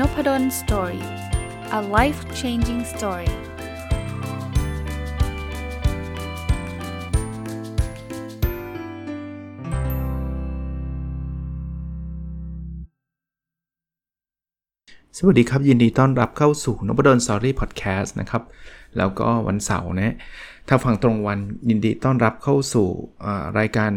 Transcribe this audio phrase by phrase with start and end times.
[0.00, 1.04] n o p ด d o สตอรี่
[1.78, 3.30] a life changing story
[15.16, 18.42] สวัสดีครับ ยินดีต้อนรับเข้าสู่นบดอนสตอรี่พอดแคสต์นะครับ
[18.96, 20.14] แล้วก็วันเสาร์นะ
[20.68, 21.38] ถ้าฟังตรงวัน
[21.68, 22.86] ยินดีต้อนรับเข้าสู่
[23.58, 23.90] รายการ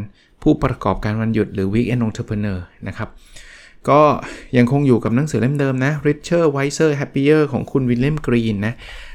[0.44, 3.10] ผู้ประกอบการวันหยุดหรือ Weekend Entrepreneur นะครับ
[3.90, 4.02] ก็
[4.58, 8.74] ยังคงอยู่กับหนังสือเล่มเดิมนะ Richer Wiser Happier ของคุณวิลเลียมกรีนนะ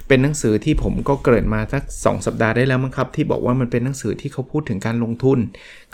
[0.08, 5.38] เป็นหนังสือที่ผมก็เกิดมาสักสสัปดาห์ได้แล้วมั้งครับ ที่บอกว่ามันเป็นหนังสือที่เขาพูดถึงการลงทุน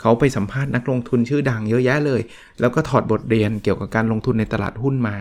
[0.01, 2.21] เขาไปสัมภาษณ์นักลงทุนชื่อดังเยอะแยะเลย
[2.59, 5.15] แล้วก็ถอดบทเรียนเกี่ยวกับการลงทุนในตลาดหุ้นมา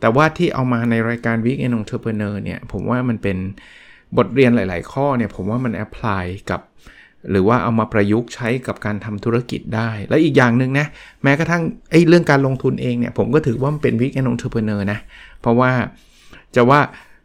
[0.00, 3.36] แต่ว่าที่เอามาในรายการ Weekend Entrepreneur เนี่ยผมว่ามันเป็น
[4.18, 6.60] บทเรียนหลาย ๆ ข้อเนี่ยผมว่ามันแอพพลายกับ
[7.30, 10.86] หรือว่าเอามาประยุกต์ใช้กับการทำธุรกิจได้ และอีกอย่างหนึ่งนะ
[11.22, 14.98] แม้กระทั่งไอ้เรื่องการลงทุนเองเนี่ยผมก็ถือว่ามันเป็น weekend entrepreneur นะ
[15.40, 15.70] เพราะว่า
[16.56, 16.80] จะว่า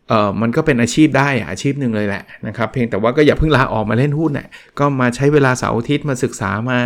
[0.08, 4.48] เออมันก็เป็นอาชีพได้อาชีพหนึ่งเลยแหละนะครับเพียงแต่ว่าก็อย่าเพิ่งลาออกมาเล่นหุ้นนะ่ย
[4.80, 6.78] ก็มาใช้เวลาเสาร์อาทิตย์มาศึกษามา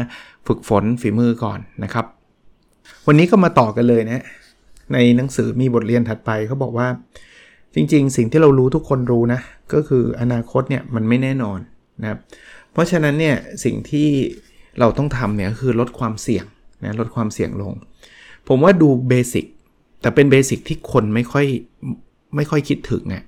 [0.48, 2.06] ฝึกฝนฝีมือก่อนนะครับ
[3.08, 4.24] วันนี้ก็มาต่อกันเลยนะ
[4.94, 6.88] ในหนังสือมีบทเรียนถัดไปเขาบอกว่า
[7.76, 9.40] จริง ๆ สิ่งที่เรารู้ทุกคนรู้นะ
[9.74, 11.60] ก็คืออนาคตเนี่ยมันไม่แน่นอน
[12.02, 12.20] นะครับ
[12.74, 14.10] เพราะฉะนั้นเนี่ยสิ่งที่
[14.80, 16.46] เราต้องทำเนี่ยคือลดความเสี่ยง
[16.84, 17.74] นะลดความเสี่ยงลง
[18.48, 19.46] ผมว่าดูเบสิก
[20.02, 21.46] แต่เป็นเบสิกที่คนไม่ค่อย
[22.36, 23.24] ไม่ค่อยคิดถึงอะ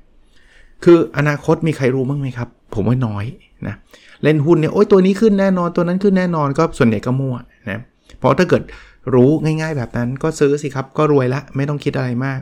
[0.83, 3.25] คืออนาคตมีใครรู้บ้างไหมครับ ผมว่าน้อย
[3.67, 3.75] นะ
[4.23, 7.35] เล่นหุ้นเนี่ยโอ้ยตัวนี้ขึ้นแน่นอนตัวนั้นขึ้นแน่นอนก็ส่วนใหญ่ก็มั่ว
[7.69, 7.79] นะ
[8.19, 8.63] เพราะถ้าเกิด
[9.13, 12.39] รู้ง่าย ๆ แบบนั้นก็ซื้อสิครับก็รวยละไม่ต้องคิดอะไรมาก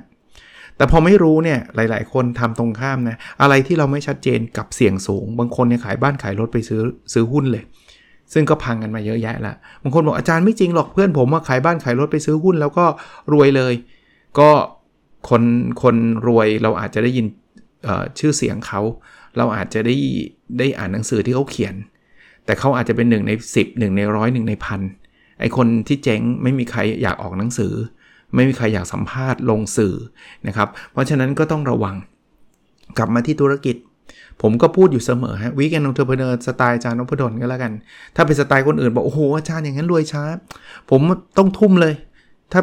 [0.77, 6.81] แต่พอไม่รู้เนี่ยหลาย ๆ คนทำตรงข้ามนะอะไรที่เราไม่ชัดเจนกับเสี่ยงสูง บางคนเนี่ยขายบ้านขายรถไปซื้อ
[7.13, 7.63] ซื้อหุ้นเลย
[8.33, 12.85] ซึ่งก็พังกันมาเยอะแยะละบางคนบอกอาจารย์ไม่จริงหรอกเพื่อนผมว่าขายบ้านขายรถไปซื้อหุ้น แล้วก็
[13.33, 13.73] รวยเลย
[14.39, 14.49] ก็
[15.29, 15.43] คน
[15.83, 15.95] คน
[16.27, 17.25] รวยเราอาจจะได้ยิน
[18.19, 18.81] ชื่อเสียงเขา
[19.37, 19.95] เราอาจจะได้
[20.59, 21.75] ได้อ่านหนังสือที่เขาเขียน
[22.45, 24.81] แต่เขาอาจจะเป็นหนึ่งใน 10 1ในร้อยหนึ่งในพัน
[25.39, 27.73] ไอคนที่เจ๊งไม่มีใครอยากออกหนังสือ
[28.35, 29.95] ไม่มีใครอยากสัมภาษณ์ลงสื่อ
[30.47, 31.95] นะครับ เพราะฉะนั้นก็ต้องระวัง
[32.97, 33.75] กลับมาที่ธุรกิจ
[34.41, 37.71] ผมก็พูดอยู่เสมอฮะ weekend entrepreneur สไตล์อาจารย์นพดลก็แล้วกัน
[38.15, 40.23] ถ้าเป็นสไตล์คนอื่นบอกโอ้โหอาจารย์อย่างนั้นรวยช้า
[40.89, 41.01] ผม
[41.37, 41.93] ต้องทุ่มเลย
[42.51, 42.61] ถ้า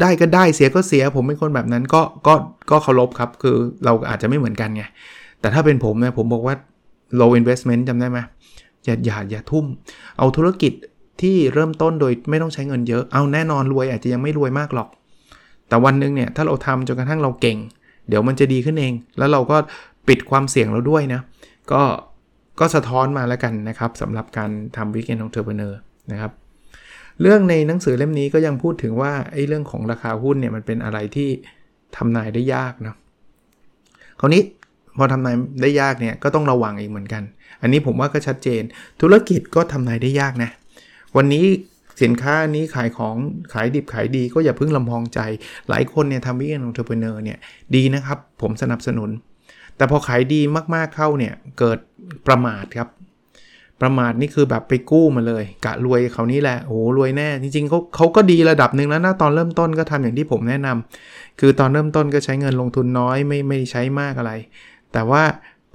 [0.00, 2.34] ได้ก็ได้เสียก็เสีย ผมเป็นคนแบบนั้นก็ก็
[2.70, 4.82] ก็เคารพครับ คือเราอาจจะไม่เหมือนกันไง
[5.40, 6.54] แต่ถ้าเป็นผมนะผมบอกว่า
[7.20, 8.18] low investment จำได้ไหม
[8.84, 9.64] อย่าอย่าอย่าทุ่ม
[10.18, 10.72] เอาธุรกิจ
[11.22, 14.88] ที่เริ่มต้นโดยไม่ต้องใช้เงินเยอะ เอาแน่นอนรวยอาจจะยังไม่รวยมากหรอก
[15.68, 17.58] แต่วันหนึ่งเนี่ยถ้าเราทำจนกระทั่งเราเก่ง
[18.08, 19.56] เดี๋ยวมันจะดีขึ้นเอง แล้วเราก็
[20.08, 21.20] ปิดความเสี่ยงเราด้วยนะ
[21.72, 21.82] ก็
[22.60, 25.78] ก็สะท้อนมาแล้วกันนะครับสำหรับการทำ weekend entrepreneur
[26.12, 26.32] นะครับ
[27.20, 31.28] เรื่องในหนังสือเล่มนี้ก็ยังพูดถึงว่าไอ้เรื่องของราคาหุ้นเนี่ยมันเป็นอะไรที่
[31.96, 32.94] ทำนายได้ยากนะ
[34.20, 34.42] คราวนี้
[34.98, 37.22] พอทำนายได้ยากเนี่ยก็ต้องระวังอีกเหมือนกัน
[37.62, 38.62] อันนี้ผมว่าก็ชัดเจน
[39.00, 40.50] ธุรกิจก็ทำนายได้ยากนะ
[41.16, 41.44] วันนี้
[42.02, 43.16] สินค้านี้ขายของ
[43.52, 45.20] ขายดิบขายดีก็อย่าเพิ่งลำพองใจ
[45.68, 47.38] หลายคนเนี่ยทำวิกเอนองเทอร์เพเนอร์เนี่ย
[47.74, 49.10] ดีนะครับ ผมสนับสนุน
[49.76, 50.40] แต่พอขายดี
[50.74, 51.78] มากๆเข้าเนี่ยเกิด
[52.26, 52.88] ประมาทครับ
[53.82, 64.32] ประมาทนี่คือแบบไปกู้มาเลย กะรวยเขานี่แหละโอ้รวยแน่ จริงๆเขาเขาก็ดีระดับหนึ่งแล้วนะตอนเริ่มต้นก็ทำอย่างที่ผมแนะนำคือตอนเริ่มต้นก็ใช้เงินลงทุนน้อยไม่ไม่ใช้มากอะไร
[64.92, 65.22] แต่ว่า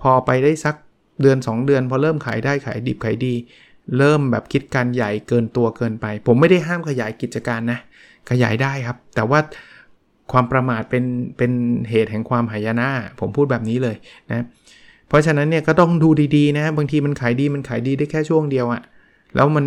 [0.01, 0.75] พอไปได้สัก
[1.21, 3.33] เดือน 2 เดือน พอเริ่มขายได้ขายดิบขายดี
[3.97, 7.79] เริ่มแบบคิดการใหญ่เกินตัวเกินไป ผมไม่ได้ห้ามขยายกิจการนะ
[8.29, 9.39] ขยายได้ครับ แต่ว่า
[10.31, 11.03] ความประมาทเป็น
[11.37, 11.51] เป็น
[11.89, 12.87] เหตุแห่งความหายนะ
[13.19, 13.95] ผมพูดแบบนี้เลย
[14.31, 14.45] นะ
[15.07, 18.81] เพราะฉะนั้นเนี่ยก็ต้องดูดีๆนะ บางทีมันขายดีมันขายดีได้แค่ช่วงเดียวอะ
[19.35, 19.65] แล้วมัน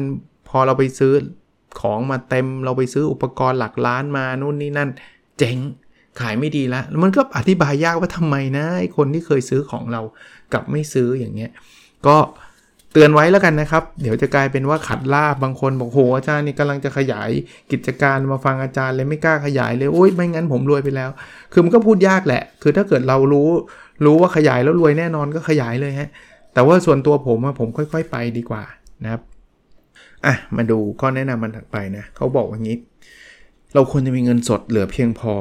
[0.48, 1.12] พอเราไปซื้อ
[1.80, 4.90] ของมาเต็มเราไปซื้ออุปกรณ์หลักล้านมานู่นนี่นั่น
[5.38, 5.56] เจ๋ง
[6.20, 10.02] ขายไม่ดีล้วมันก็อธิบายยากว่าทำไมนะไอคนที่เคยซื้อของเรา
[10.52, 11.50] กับไม่ซื้ออย่างเงี้ย
[12.06, 17.30] ก็เตือนไว้แล้วกันนะครับ เดี๋ยวจะกลายเป็นว่าขัดลาบบางคนบอกโหอาจารย์นี่กำลังจะขยาย
[17.72, 21.10] กิจการมาฟังอาจารย์เลยไม่กล้าขยายเลยโอ้ยไม่งั้นผมรวยไปแล้ว
[21.52, 23.48] คือมันก็พูดยากแหละ คือถ้าเกิดเรารู้
[24.04, 26.10] รู้ว่าขยายแล้วรวยแน่นอนก็ขยายเลยฮะ
[26.54, 28.64] แต่ว่าส่วนตัวผมผมค่อย ๆ ไปดีกว่า
[29.04, 29.22] นะครับ
[30.26, 32.76] อะมาดูข้อแนะนำมันถัดไปนะเขาบอกว่างี้
[33.74, 35.34] เราควรจะมีเงินสดเหลือเพียงพอ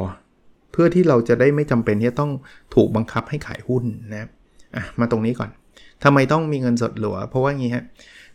[0.71, 2.31] เพื่อที่เราจะได้ไม่จำเป็นที่จะต้อง
[2.75, 4.29] ถูกบังคับให้ขายหุ้นนะ
[4.75, 5.49] อะมาตรงนี้ก่อน
[6.03, 7.85] ทำไมต้องมีเงินสดหลัว เพราะว่างี้ฮะ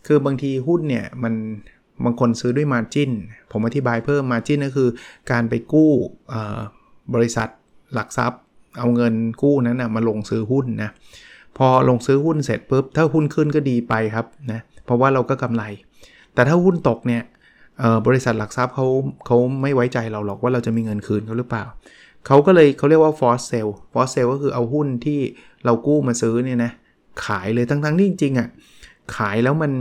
[0.07, 1.35] คือบางทีหุ้นเนี่ยมัน
[2.05, 3.11] บางคนซื้อด้วยมาจิน
[3.53, 4.89] ผมอธิบายเพิ่มมาจินก็คือ
[5.31, 5.91] การไปกู้
[7.15, 7.49] บริษัท
[7.95, 8.41] หลักทรัพย์
[8.79, 10.91] เอาเงินกู้นั้นนะมาลงซื้อหุ้นนะ
[11.59, 15.63] พอลงซื้อหุ้นเสร็จปุ๊บ ถ้าหุ้นขึ้นก็ดีไปครับนะ เพราะว่าเราก็กำไร
[16.35, 17.23] แต่ถ้าหุ้นตกเนี่ย
[18.07, 18.87] บริษัทหลักทรัพย์เขา
[19.27, 21.65] เขาไม่ไว้ใจเราหรอกว่าเราจะมีเงินคืนเขาหรือเปล่า
[22.27, 25.21] เขาก็เลยเขาเรียกว่า force sale force sale ก็คือเอาหุ้นที่
[25.65, 26.73] เรากู้มาซื้อเนี่ยนะ
[27.27, 28.49] ขายเลยทั้งๆที่จริงๆอะ่ะ
[29.17, 29.73] ขายแล้วมัน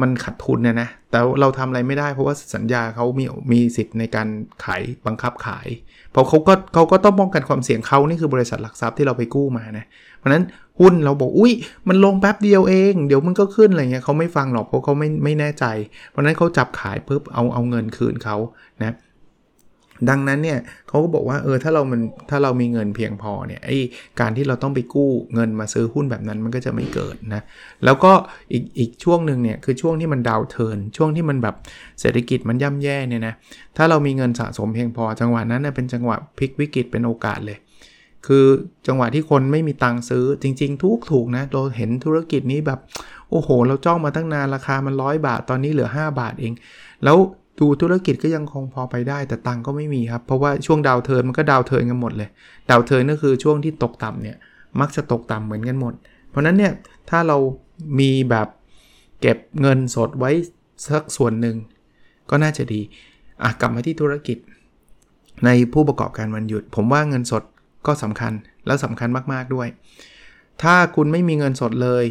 [0.00, 4.28] มันขัดทุนเนี่ยนะ แต่เราทำอะไรไม่ได้เพราะว่าสัญญาเขามีมีสิทธิ์ในการ
[4.64, 5.68] ขายบังคับขาย
[6.12, 9.84] เพราะเขาก็เขาก็ต้องป้องกันความเสี่ยงเขานี่คือบริษัทหลักทรัพย์ที่เราไปกู้มานะ
[10.18, 10.44] เพราะนั้น
[10.80, 11.52] หุ้นเราบอกอุ้ย
[11.88, 15.64] มันลงแป๊บเดียวเอง เดี๋ยวมันก็ขึ้นอะไรเงี้ยเขาไม่ฟังหรอกเพราะเขาไม่ไม่แน่ใจ
[16.08, 18.36] เพราะนั้นเขาจับขายเพิ่มเอาเอาเงินคืนเขา
[18.82, 18.94] นะ
[20.08, 20.58] ดังนั้นเนี่ย
[20.88, 22.00] เขาก็บอกว่าเออถ้าเรามัน
[22.30, 23.78] ถ้าเรามีเงินเพียงพอเนี่ยไอ้
[24.20, 27.42] การที่เราต้องไปกู้เงินมาซื้อหุ้นแบบนั้นมันก็จะไม่เกิดนะ
[27.84, 28.12] แล้วก็
[28.52, 31.54] อีกอีกช่วงหนึ่งเนี่ยคือช่วงที่มันดาวเทินช่วงที่มันแบบ
[32.00, 33.34] เศรษฐกิจมันย่ำแย่เนี่ยนะ
[33.76, 37.58] ถ้าเรามีเงินสะสมเพียงพอ จังหวะนั้นเป็นจังหวะพลิกวิกฤตเป็นโอกาสเลย
[38.26, 38.46] คือ
[38.86, 42.78] จังหวะที่คนไม่มีตังค์ซื้อจริง ๆ ทุกถูกนะเราเห็นธุรกิจนี้แบบ
[43.30, 46.52] โอ้โห เราจ้องมาตั้งนานราคามันร้อยบาทตอนนี้เหลือ 5 บาทเอง
[47.04, 47.16] แล้ว
[47.60, 52.28] ดูธุรกิจก็ยังคงพอไปได้ แต่ตังก็ไม่มีครับ เพราะว่าช่วง downturn มันก็ downturn กันหมดเลย
[52.70, 54.36] downturn ก็คือช่วงที่ตกต่ำเนี่ย
[54.80, 55.94] มักจะตกต่ำเหมือนกันหมด
[56.30, 56.72] เพราะนั้นเนี่ย
[57.10, 57.36] ถ้าเรา
[58.00, 58.48] มีแบบ
[59.20, 60.30] เก็บเงินสดไว้
[60.88, 61.56] สักส่วนหนึ่ง
[62.30, 62.80] ก็น่าจะดี
[63.42, 64.38] อะกลับมาที่ธุรกิจ
[65.44, 67.42] ในผู้ประกอบการวันหยุด ผมว่าเงินสด
[67.86, 68.32] ก็สำคัญ
[68.66, 69.68] แล้วสำคัญมากๆด้วย
[70.62, 72.04] ถ้าคุณไม่มีเงินสดเลย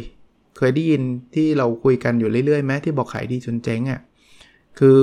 [0.56, 1.02] เคยได้ยิน
[1.34, 4.00] ที่เราคุยกันอยู่เรื่อยๆไหมที่บอกขายดีจนเจ๊งอะ่ะ
[4.78, 4.96] คือ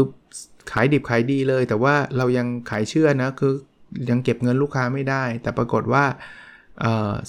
[0.72, 3.54] ขายดิบขายดีเลย แต่ว่าเรายังขายเชื่อนะคือ
[4.10, 6.06] ยังเก็บเงินลูกค้าไม่ได้ แต่ปรากฏว่า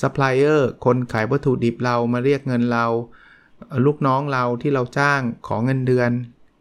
[0.00, 2.87] ซัพพลายเออร์คนขายวัตถุดิบเรามาเรียกเงินเรา
[3.87, 6.11] ลูกน้องเราที่เราจ้างของเงินเดือน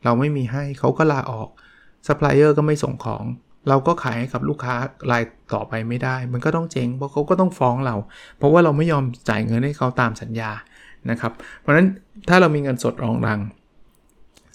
[0.03, 1.49] เราไม่มีให้เขาก็ลาออก
[2.07, 3.23] ซัพพลายเออร์ก็ไม่ส่งของ
[3.69, 4.75] เราก็ขายให้กับลูกค้า
[5.11, 5.23] ราย
[5.53, 7.95] ต่อไปไม่ได้ มันก็ต้องเจ๊งเพราะเขาก็ต้องฟ้องเรา
[8.37, 10.51] เพราะว่าเราไม่ยอมจ่ายเงินให้เขาตามสัญญา
[11.09, 11.87] นะครับ เพราะฉะนั้น
[12.29, 13.39] ถ้าเรามีเงินสดรองรัง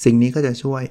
[0.05, 0.83] สิ่งนี้ก็จะช่วย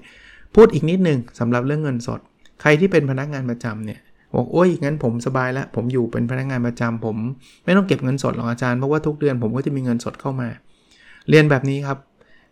[0.56, 2.20] พูดอีกนิดนึงสำหรับเรื่องเงินสด
[2.62, 4.00] ใครที่เป็นพนักงานประจำเนี่ย
[4.34, 7.18] บอกโอ้ยงั้นผมสบายแล้วผมอยู่เป็นพนักงานประจำผม
[7.66, 10.50] ไม่ต้องเก็บเงินสดหรอกอาจารย์เพราะว่าทุกเดือนผมก็จะมีเงินสดเข้ามา
[11.30, 11.98] เรียนแบบนี้ครับ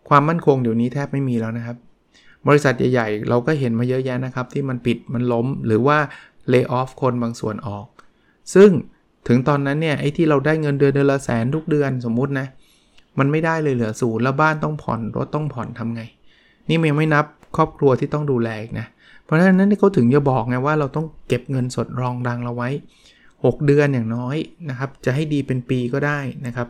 [0.10, 1.78] ความมั่นคงเดี๋ยวนี้แทบไม่มีแล้วนะครับ
[2.48, 5.98] บริษัทใหญ่ๆ เราก็เห็นมาเยอะแยะนะครับ ที่มันปิดมันล้มหรือว่า
[6.50, 7.86] เลิกออฟคนบางส่วนออก
[8.54, 8.70] ซึ่ง
[9.28, 12.48] ถึงตอนนั้นเนี่ยไอ้ที่เราได้เงินเดือนเดือนละแสนทุกเดือนสมมุตินะ
[13.20, 16.02] มันไม่ได้เลยเหลือศูนย์แล้วบ้านต้องผ่อนรถต้องผ่อนทำไง
[16.68, 17.26] นี่ยังไม่นับ
[17.56, 18.88] ครอบครัวที่ต้องดูแลอีกนะ
[19.24, 22.70] เพราะฉะนั้นเขาถึงจะบอกไงว่าเราต้องเก็บเงินสดรองดังเราไว้
[23.22, 24.38] 6 เดือนอย่างน้อย
[24.70, 26.68] นะครับ จะให้ดีเป็นปีก็ได้นะครับ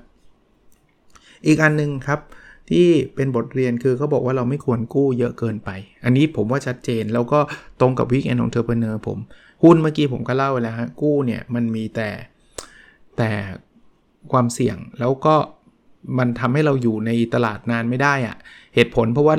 [1.48, 2.20] อีกอันนึงครับ
[2.70, 5.70] ที่เป็นบทเรียนคือเขาบอกว่าเราไม่ควรกู้เยอะเกินไป
[6.04, 7.40] อันนี้ผมว่าชัดเจนแล้วก็
[7.80, 9.18] ตรงกับวิกแอนของเทอร์เพเนอร์ผม
[9.64, 12.10] หุ้นเมื่อกี้ผมก็เล่าไปแล้วฮะกู้เนี่ยมันมีแต่
[13.18, 13.32] แต่
[14.32, 15.36] ความเสี่ยงแล้วก็
[16.18, 18.38] มันทำให้เราอยู่ในตลาดนานไม่ได้อะ
[18.76, 19.36] เหตุผลเพราะว่า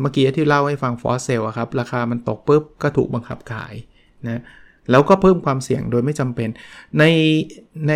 [0.00, 3.74] เมื่อกี้ที่เล่าให้ฟัง force sell ครับ ราคามันตกปุ๊บก็ถูกบังคับขาย
[4.26, 4.42] นะ
[4.90, 6.48] แล้วก็เพิ่มความเสี่ยงโดยไม่จำเป็น
[6.98, 7.04] ใน
[7.88, 7.92] ใน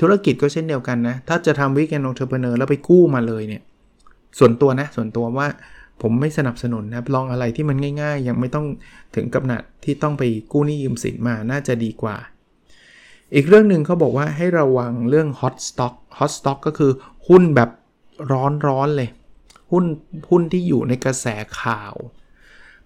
[0.00, 3.62] ธุรกิจก็เช่นเดียวกันนะ ถ้าจะทำ weekend entrepreneur แล้วไปกู้มาเลยเนี่ย
[4.38, 5.48] ส่วนตัวนะ ส่วนตัวว่า
[6.02, 8.66] ผมไม่สนับสนุนนะลองอะไรที่มันง่าย ๆ ยังไม่ต้อง
[9.16, 10.22] ถึงกับหนักที่ต้องไป
[10.52, 12.16] กู้หนี้ยืมสินมาน่าจะดีกว่า
[13.34, 16.92] อีกเรื่องหนึ่งเขาบอกว่าให้ระวังเรื่อง hot stock hot stock ก็คือ
[17.28, 17.70] หุ้นแบบ
[18.32, 19.08] ร้อนๆเลย
[19.70, 19.84] หุ้น
[20.30, 21.26] หุ้นที่อยู่ในกระแส
[21.60, 21.94] ข่าว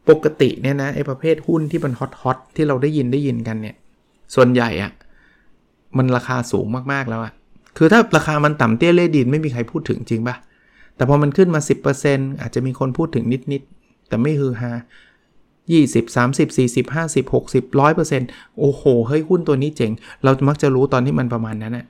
[0.09, 3.77] ปกติเนี่ยนะไอ้ประเภทหุ้นที่มันฮอตฮอตที่เราได้ยินได้ยินกันเนี่ย
[4.35, 4.93] ส่วนใหญ่อะ
[5.97, 7.33] มันราคาสูงมากๆแล้วอะ
[7.77, 10.37] คือถ้าราคามันต่ำเตี้ยเล่ดินไม่มีใครพูดถึงจริงปะ
[10.97, 11.61] แต่พอมันขึ้นมา
[12.01, 14.73] 10%อาจจะมีคนพูดถึงนิดๆแต่ไม่ฮือฮา
[15.62, 17.65] 20 30 40 50 60
[18.12, 21.87] 100%โอ้โห เฮ้ย หุ้นตัวนี้เจ๋ง เรามักจะรู้ตอนที่มันประมาณนั้นอะ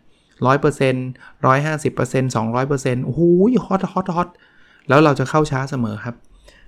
[0.46, 1.06] ร้อยเปอร์เซ็นต์
[1.46, 3.20] ร้อยห้าสิบเปอร์เซ็นต์สองร้อยเปอร์เซ็นต์โอ้โห
[3.66, 4.28] hot hot hot
[4.88, 6.16] แล้วเราจะเข้าช้าเสมอครับ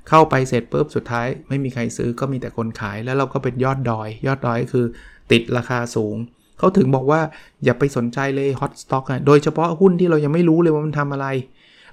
[0.09, 4.85] เข้าไปเสร็จปุ๊บสุดท้าย ไม่มีใครซื้อก็มีแต่คนขาย แล้วเราก็เป็นยอดดอย ยอดดอยคือ
[5.33, 6.17] ติดราคาสูง
[6.59, 7.21] เขาถึงบอกว่า
[7.65, 11.27] อย่าไปสนใจเลย hot stock อะโดยเฉพาะหุ้นที่เรายังไม่รู้เลยว่ามันทำอะไร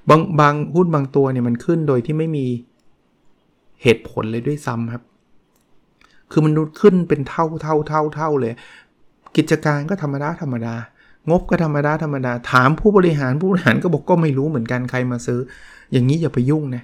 [0.09, 2.45] บางบางหุ้นบางตัวเนี่ยมันขึ้นโดยที่ไม่มี
[3.81, 5.03] เหตุผลเลยด้วยซ้ำครับ
[6.31, 8.53] คือมันขึ้นเป็นเท่าเท่าเท่าเท่าเลย
[9.37, 10.75] กิจการก็ธรรมดาธรรมดา
[11.29, 15.39] งบก็ธรรมดาธรรมดา ถามผู้บริหารผู้บริหารก็บอกก็ไม่รู้เหมือนกันใครมาซื้อ
[15.91, 16.83] อย่างนี้อย่าไปยุ่งนะ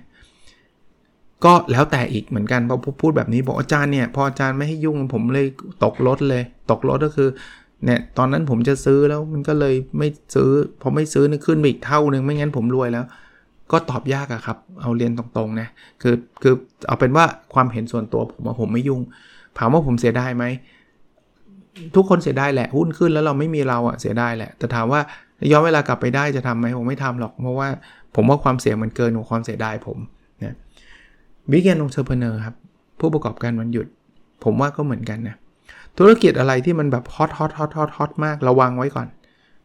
[1.46, 5.46] ก็แล้วแต่อีกเหมือนกันพอพูดแบบนี้บอกอาจารย์เนี่ยพออาจารย์ไม่ให้ยุ่งผมเลย
[5.84, 7.30] ตกรถเลย ตกรถก็คือ
[7.86, 10.50] เนี่ยตอนนั้นผมจะซื้อแล้วมันก็เลยไม่ซื้อ
[10.82, 13.06] พอไม่ซื้อนี่ขึ้นไปอีกเท่านึงไม่งั้นผมรวยแล้ว
[13.72, 15.68] ก็ตอบยากอะครับ เอาเรียนตรงๆนะ
[16.02, 16.54] คือคือ
[16.88, 19.02] เอาเป็นว่าความเห็นส่วนตัวผมว่าผมไม่ยุ่ง
[19.58, 20.46] ถามว่าผมเสียได้ไหม
[21.96, 25.02] ทุกคนเสียได้แหละหุ้นขึ้นแล้วเราไม่มีเราอะเสียได้แหละ แต่ถามว่า
[25.51, 27.67] ย้อนเวลากลับไปได้จะทำไหมผมไม่ทำหรอก เพราะว่า
[28.15, 29.98] ผมว่าความเสี่ยงมันเกินกว่าความเสียดายผม
[30.44, 30.56] นะ
[31.51, 32.56] weekend entrepreneur ครับ
[33.00, 33.88] ผู้ประกอบการวันหยุด
[34.44, 35.36] ผมว่าก็เหมือนกันนะ
[35.98, 39.08] ธุรกิจอะไรที่มันแบบ hot hot hot hot hot มากระวังไว้ก่อน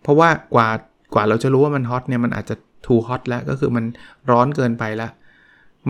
[0.03, 0.69] เพราะว่ากว่า
[1.15, 2.55] กว่าเราจะรู้ว่ามันฮอตเนี่ยมันอาจจะ
[2.87, 3.85] ทูฮอตแล้วก็คือมัน
[4.31, 5.11] ร้อนเกินไปล้ว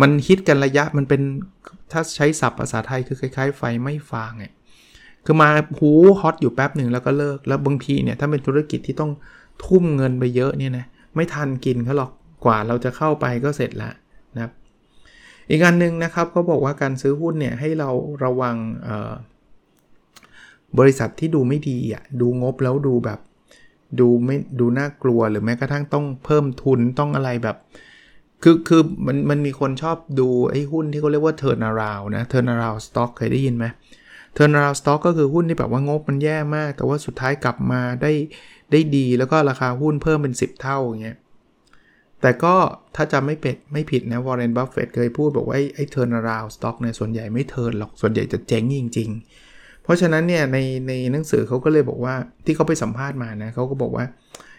[0.00, 1.22] มันฮิตกันระยะมันเป็น
[1.92, 4.44] ถ้าใช้ศัพท์ภาษาไทยคือคล้ายๆ ไฟไม่ฟางไง
[5.24, 5.48] คือมา
[5.78, 9.10] หูฮอตอยู่แป๊บหนึ่งแล้วก็เลิก แล้วบางทีเนี่ยถ้าเป็นธุรกิจที่ต้อง
[9.64, 12.10] ทุ่มเงินไปเยอะเนี่ยนะไม่ทันกินเขาหรอก
[12.44, 13.94] กว่าเราจะเข้าไปก็เสร็จแล้ว
[14.34, 14.52] นะครับ
[15.50, 17.90] อีกอันหนึ่งนะครับเขาบอกว่าการซื้อหุ้นเนี่ยให้เรา
[18.24, 18.56] ระวัง
[20.78, 23.20] บริษัทที่ดูไม่ดีอะดูงบแล้วดูแบบ
[24.00, 27.56] ดูไม่ดูน่ากลัวหรือแม้กระทั่งต้องเพิ่มทุนต้องอะไรแบบ
[28.42, 33.66] คือคือมันมันมีคนชอบดูไอ้หุ้นที่เขาเรียกว่า turn around นะ turn around stock เคยได้ยินไหม
[34.36, 38.12] turn around stock ก็คือหุ้นที่แบบว่างบมันแย่มาก แต่ว่าสุดท้ายกลับมาได้
[38.72, 41.16] ได้ดีแล้วก็ราคาหุ้นเพิ่มเป็น 10 เท่าอย่างเงี้ย
[42.20, 42.54] แต่ก็
[42.96, 49.08] ถ้าจำไม่เป็ดไม่ผิดนะวอร์เรนบัฟเฟตเคยพูดบอกว่าไอ้ turn around stock เนี่ยส่วนใหญ่ไม่ turn หรอกส่วนใหญ่จะเจ๊งจริง
[49.46, 52.14] ๆ เพราะฉะนั้นเนี่ยในในหนังสือเขาก็เลยบอกว่า
[52.44, 54.04] ที่เขาไปสัมภาษณ์มานะเขาก็บอกว่า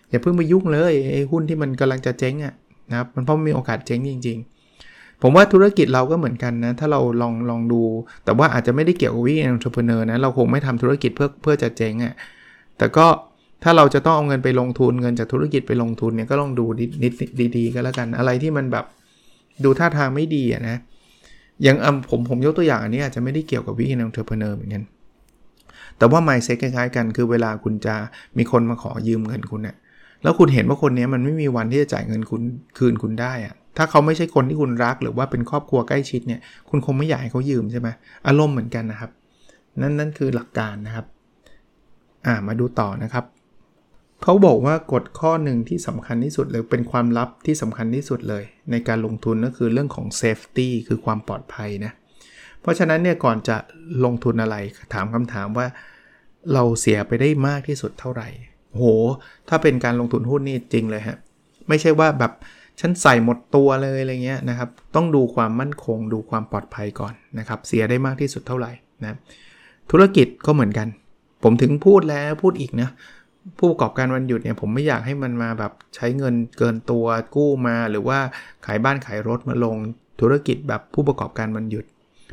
[0.09, 2.53] อย่าเพิ่งไปยุ่งเลยไอ้หุ้นที่มันกำลังจะเจ๊งอะ่ะ
[2.89, 4.37] นะครับมันเพราะมีโอกาสเจ๊งจริง
[4.79, 7.81] ๆผมว่าธุรกิจเราก็เหมือนกันนะ ถ้าเราลองลองดู
[8.25, 12.13] แต่ว่าอาจจะไม่ได้เกี่ยวกับวิธีการทรพเนอร์นะ เราคงไม่ทำธุรกิจเพื่อเพื่อจะเจ๊งอะ่ะ
[12.77, 13.05] แต่ก็
[13.63, 16.65] ถ้าเราจะต้องเอาเงินไปลงทุนเงินจากธุรกิจไปลงทุนเนี่ยก็ลองดู
[17.03, 17.13] นิด
[17.57, 18.85] ดีๆก็แล้วกัน อะไรที่มันแบบ
[19.63, 20.77] ดูท่าทางไม่ดีอะนะ
[21.63, 21.75] อย่าง
[22.09, 24.83] ผมผมยกตัวอย่างอันนี้อาจจะไม่ได้เกี่ยวกับวิธีการทอร์เพเนอร์เหมือนกัน
[25.97, 27.95] แต่ว่า mindset คล้ายๆกันคือเวลาคุณจะ
[28.37, 29.75] มีคนมาขอยืมเงินคุณเนี่ย
[30.23, 32.41] แล้วคุณเห็นว่าคนนี้มันไม่มีวันที่จะจ่ายเงินคุณ
[32.77, 36.39] คืนคุณได้อะถ้าเขาไม่ใช่คนที่คุณรักหรือว่าเป็นครอบครัวใกล้ชิดเนี่ย
[36.69, 37.87] คุณคงไม่อยากให้เขายืมใช่ไหม
[38.27, 39.11] อารมณ์เหมือนกันนะครับ
[39.81, 41.05] นั่นนั่นคือหลักการนะครับ
[42.25, 43.25] อ่ามาดูต่อนะครับ
[44.23, 51.91] เขาบอกว่ากฎข้อหนึ่งที่สำคัญที่สุดเลยเป็นความลับที่สำคัญที่สุดเลย ในการลงทุนก็คือเรื่องของ safety คือความปลอดภัยนะ
[52.61, 53.57] เพราะฉะนั้นเนี่ยก่อนจะ
[54.05, 54.55] ลงทุนอะไร
[54.93, 55.67] ถามคำถามว่า
[56.53, 58.27] เราเสียไปได้มากที่สุดเท่าไหร่
[58.71, 58.83] โห
[59.49, 61.17] ถ้าเป็นการลงทุนหุ้นนี่จริงเลยฮะ
[61.67, 62.31] ไม่ใช่ว่าแบบ
[62.79, 68.71] ฉันใส่หมดตัวเลยอะไรเงี้ยนะครับ ต้องดูความมั่นคง ดูความปลอดภัยก่อนนะครับ เสียได้มากที่สุดเท่าไหร่
[69.03, 69.17] นะ
[69.91, 70.87] ธุรกิจก็เหมือนกัน
[71.43, 72.89] ผมถึงพูดแล้วพูดอีกนะ
[73.57, 78.19] ผู้ประกอบการวันหยุดเนี่ยผมไม่อยากให้มันมาแบบใช้เงินเกินตัวกู้มาหรือว่า
[78.65, 79.75] ขายบ้านขายรถมาลง
[80.21, 81.85] ธุรกิจแบบผู้ประกอบการวันหยุด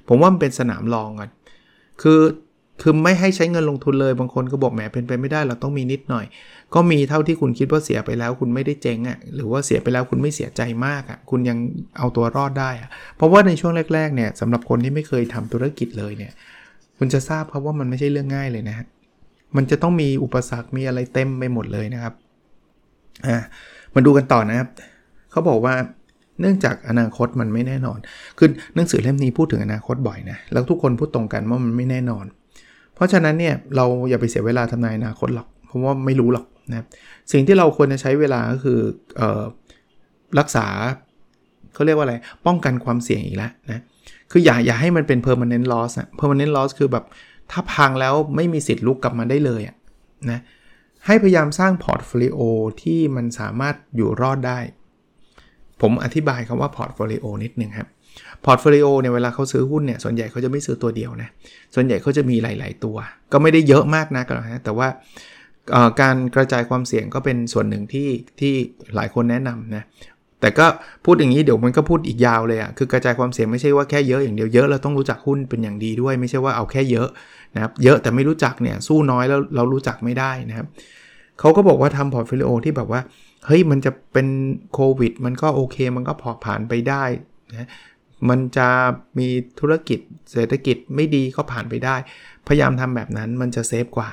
[0.08, 1.30] ผมว่ามันเป็นสนามรองก่อน
[2.02, 2.20] คือ
[2.82, 6.26] คือไม่ให้ใช้เงินลงทุนเลยบางคนก็บอกแหมเป็นไปไม่ได้เราต้องมีนิดหน่อย
[6.74, 11.58] ก็มีเท่าที่คุณคิดว่าเสียไปแล้ว คุณไม่ได้เจ๊งอะ่ะหรือว่าเสียไปแล้วคุณไม่เสียใจมากอะ่ะคุณยัง
[11.98, 16.32] เอาตัวรอดได้อะ่ะเพราะว่าในช่วงแรกๆเนี่ยสำหรับคนที่ไม่เคยทำธุรกิจเลยเนี่ย
[16.98, 18.86] คุณจะทราบครับว่ามันไม่ใช่เรื่องง่ายเลยนะฮะ
[19.56, 22.14] มันจะต้องมีอุปสรรคมีอะไรเต็มไปหมดเลยนะครับ
[23.26, 23.38] อ่า
[23.94, 24.68] มาดูกันต่อนะครับ
[25.30, 25.74] เขาบอกว่า
[26.40, 27.98] เนื่องจากอนาคตมันไม่แน่นอน
[28.38, 32.24] คือหนังสือเล่มนี้พูดถึงอนาคตบ่อยนะ แล้วทุกคนพูดตรงกันว่ามันไม่แน่นอน
[32.94, 36.84] เพราะฉะนั้นเนี่ยเราอย่าไปเสียเวลาทำนายอนาคตหรอก เพราะว่าไม่รู้หรอกนะ
[37.32, 38.78] สิ่งที่เราควรจะใช้เวลาก็คือ
[39.20, 39.42] ออ
[40.38, 40.66] รักษา
[41.74, 42.14] เขาเรียกว่าอะไร
[42.46, 43.82] ป้องกันความเสี่ยงอีกแล้วนะ
[44.30, 47.04] คืออย่าอย่าให้มันเป็น permanent loss อะ permanent loss คือแบบ
[47.50, 49.76] ถ้าพังแล้วไม่มีสิทธิ์ลุกกลับมาได้เลยอะ
[50.30, 50.40] นะ
[51.06, 52.40] ให้พยายามสร้าง portfolio
[52.82, 54.58] ที่มันสามารถอยู่รอดได้
[55.80, 57.88] ผมอธิบายคำว่า portfolio นิดนึงครับ
[58.44, 61.28] portfolio เนี่ยเวลาเขาซื้อหุ้นเนี่ยส่วนใหญ่เขาจะไม่ซื้อตัวเดียวนะ
[61.74, 62.96] ส่วนใหญ่เขาจะมีหลาย ๆ ตัว
[63.32, 64.88] ก็ไม่ได้เยอะมากนะก็นะแต่ว่า
[66.00, 68.08] การกระจายความเสี่ยงก็เป็นส่วนหนึ่งที่
[68.40, 68.54] ที่
[68.94, 69.84] หลายคนแนะนำนะ
[70.40, 70.66] แต่ก็
[71.04, 77.08] พูดอย่างนี้เดี๋ยวมันก็พูดอีกยาวเลยอะ่ะคือกระจายความเสี่ยงไม่ใช่ว่าแค่เยอะอย่างเดียวเยอะเราต้องรู้จักหุ้นเป็นอย่างดีด้วย ไม่ใช่ว่าเอาแค่เยอะ
[77.54, 80.66] นะครับเยอะแต่ไม่รู้จักเนี่ยสู้น้อยแล้วเรารู้จักไม่ได้นะครับ
[81.40, 83.00] เขาก็บอกว่าทำ portfolio ที่แบบว่า
[83.46, 84.26] เฮ้ยมันจะเป็น
[84.74, 87.04] โควิด มันก็โอเค มันก็พอผ่านไปได้
[87.50, 87.68] นะ
[88.28, 88.68] มันจะ
[89.18, 89.28] มี
[89.60, 89.98] ธุรกิจ
[90.32, 91.96] เศรษฐกิจไม่ดีก็ผ่านไปได้
[92.48, 94.10] พยายามทำแบบนั้นมันจะ safe กว่า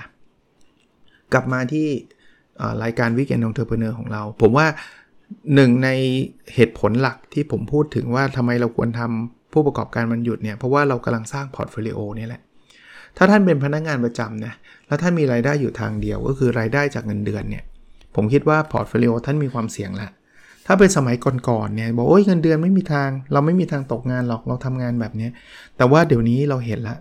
[1.34, 1.88] กลับมาที่
[2.84, 4.68] รายการ weekend entrepreneur ของเรา ผมว่า
[5.56, 5.90] หนึ่งใน
[6.56, 12.42] เหตุผลหลักที่ผมพูดถึงว่าทำไมเราควรทำผู้ประกอบการวันหยุดเนี่ย เพราะว่าเรากำลังสร้าง portfolio นี่แหละ
[13.18, 14.54] ถ้าท่านเป็นพนักงานประจำนะ
[14.88, 17.64] แล้วท่านมีรายได้อยู่ทางเดียว ก็คือรายได้จากเงินเดือนเนี่ย
[18.16, 20.10] ผมคิดว่า portfolio ท่านมีความเสี่ยงแล้ว
[20.66, 21.16] ถ้าเป็นสมัย
[21.48, 25.30] ก่อนๆเนี่ยบอกโอ้ยเงินเดือนไม่มีทาง เราไม่มีทางตกงานหรอกเราทำงานแบบนี้
[25.78, 26.96] แต่ว่าเดี๋ยวนี้เราเห็นละ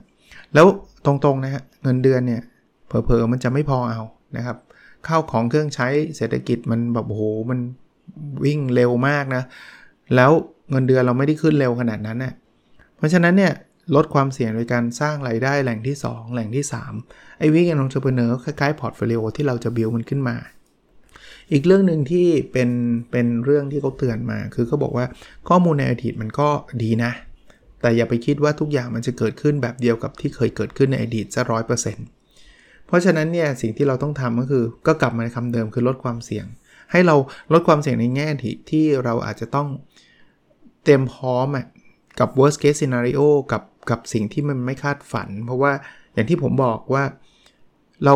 [0.55, 0.67] แล้ว
[1.07, 2.41] ตรงๆนะฮะเงินเดือนเนี่ย
[2.87, 4.01] เผลอๆมันจะไม่พอเอา
[4.37, 4.57] นะครับ
[5.07, 7.59] ข้าวของเครื่องใช้เศรษฐกิจมันแบบโอ้โหมัน
[8.45, 9.43] วิ่งเร็วมากนะ
[10.17, 10.31] แล้ว
[10.71, 12.33] เงินเดือนเราไม่ได้ขึ้นเร็วขนาดนั้นน่ะ
[12.97, 13.53] เพราะฉะนั้นเนี่ย
[13.95, 16.65] ลดความเสี่ยงโดยการสร้างรายได้แหล่งที่ 2 แหล่งที่
[17.03, 20.37] 3 ไอ้ weekend entrepreneur คล้ายๆ portfolio ที่เราจะ build มันขึ้นมา
[21.53, 22.71] อีกเรื่องหนึ่งที่เป็น
[23.11, 25.07] เป็นเรื่องที่เขาเตือนมา คือเขาบอกว่า
[25.49, 26.49] ข้อมูลในอดีตมันก็
[26.83, 27.13] ดีนะ
[27.81, 32.07] แต่อย่าไปคิดว่าทุกอย่างมันจะเกิดขึ้นแบบเดียวกับที่เคยเกิดขึ้นในอดีตจะร้อยเปอร์เซ็นต์
[32.87, 36.47] เพราะฉะนั้นเนี่ยสิ่งที่เราต้องทำก็คือก็กลับมาในคำเดิมคือลดความเสี่ยง
[36.93, 37.17] ให้เรา
[37.53, 39.69] ลดความเสี่ยงในแง่ที่ที่เราอาจจะต้อง
[40.85, 41.47] เตรียมพร้อม
[42.21, 45.73] กับ worst case scenario กับกับสิ่งที่มันไม่คาดฝัน เพราะว่า
[46.15, 47.05] อย่างที่ผมบอกว่า
[48.05, 48.15] เรา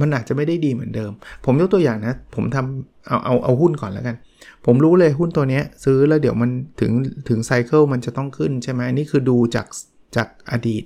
[0.00, 1.12] มันอาจจะไม่ได้ดีเหมือนเดิม
[1.44, 4.16] ผมยกตัวอย่างนะ ผมทำเอา เอา เอาหุ้นก่อนแล้วกัน
[4.66, 6.50] ผมรู้เลยหุ้นตัวนี้ซื้อแล้วเดี๋ยวมัน
[6.80, 6.92] ถึง
[7.28, 9.66] ถึงไซเคิลมันจะต้องขึ้นใช่ไหมนี่คือดูจาก
[10.16, 10.84] จากอดีต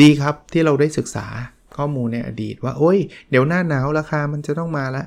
[0.00, 1.26] ดีครับที่เราได้ศึกษา
[1.76, 2.98] ข้อมูลในอดีตว่า โอ้ย
[3.30, 5.06] เดี๋ยวหน้าหนาวราคามันจะต้องมาแล้ว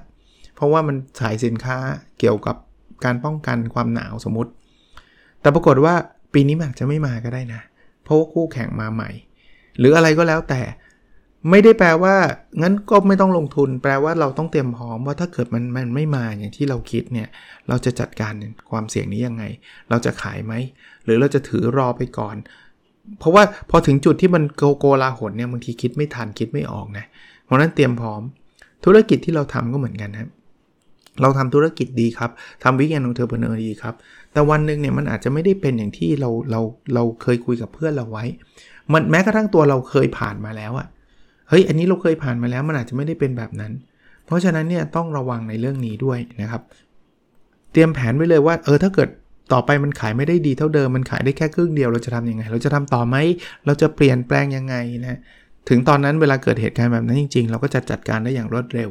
[0.55, 1.77] เพราะว่ามันขายสินค้า
[2.19, 2.55] เกี่ยวกับ
[3.05, 4.51] การป้องกันความหนาวสมมติ
[5.41, 5.93] แต่ปรากฏว่า
[6.33, 7.62] ปีนี้มันอาจจะไม่มาก็ได้นะ
[8.03, 9.10] เพราะว่าคู่แข่งมาใหม่
[9.77, 10.62] หรืออะไรก็แล้วแต่
[11.50, 12.15] ไม่ได้แปลว่า
[12.62, 17.27] งั้นก็ไม่ต้องลงทุน แปลว่าเราต้องเตรียมพร้อมว่าถ้าเกิดมันมันไม่มาอย่างที่เราคิดเนี่ย
[17.67, 18.33] เราจะจัดการ
[18.72, 19.43] ความเสี่ยงนี้ยังไง
[19.89, 20.53] เราจะขายไหม
[21.03, 22.36] หรือเราจะถือรอไปก่อน
[23.19, 27.05] เพราะว่าพอถึงจุดที่มันโกโกลาหนเนี่ยบางทีคิดไม่ทันคิดไม่ออกนะ
[27.43, 28.22] เพราะนั้นเตรียมพร้อม
[28.86, 30.29] ธุรกิจที่เราทำก็เหมือนกันนะ
[31.22, 32.32] เราทำธุรกิจดีครับ
[32.63, 33.96] ทำ weekend entrepreneur ดีครับ
[34.34, 36.62] แต่วันหนึ่งเนี่ยมันอาจจะไม่ได้เป็นอย่างที่เราเรา
[36.93, 38.25] เราเคยคุยกับเพื่อนเราไว้
[38.93, 40.88] มันแม้กระทั่งตัวเราเคยผ่านมาแล้วอะ
[41.50, 43.72] เฮ้ยอันนี้เราเคยผ่านมาแล้วมันอาจจะไม่ได้เป็นแบบนั้น
[44.25, 46.62] เพราะฉะนั้นเนี่ยต้องระวังในเรื่องนี้ด้วยนะครับ
[47.72, 49.10] เตรียมแผนไว้เลยว่า เออถ้าเกิด
[49.53, 53.15] ต่อไปมันขายไม่ได้ดีเท่าเดิมมันขายได้แค่ครึ่งเดียวเราจะทํำยังไง เราจะทำต่อไหม
[53.65, 55.20] เราจะเปลี่ยนแปลงยังไงนะ
[55.70, 58.89] ถึงตอนนั้นเวลาเกิดเหตุการณ์แบบนั้นจริง ๆ เราก็จะจัดการได้อย่างรวดเร็ว